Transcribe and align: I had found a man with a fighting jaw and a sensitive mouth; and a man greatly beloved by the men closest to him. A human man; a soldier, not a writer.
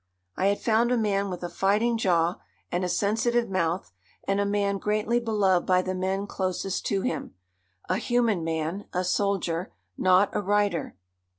I 0.35 0.47
had 0.47 0.59
found 0.59 0.91
a 0.91 0.97
man 0.97 1.29
with 1.29 1.43
a 1.43 1.47
fighting 1.49 1.95
jaw 1.95 2.39
and 2.71 2.83
a 2.83 2.89
sensitive 2.89 3.51
mouth; 3.51 3.91
and 4.27 4.39
a 4.39 4.47
man 4.47 4.79
greatly 4.79 5.19
beloved 5.19 5.67
by 5.67 5.83
the 5.83 5.93
men 5.93 6.25
closest 6.25 6.87
to 6.87 7.01
him. 7.03 7.35
A 7.87 7.97
human 7.97 8.43
man; 8.43 8.85
a 8.93 9.03
soldier, 9.03 9.71
not 9.99 10.35
a 10.35 10.41
writer. 10.41 10.95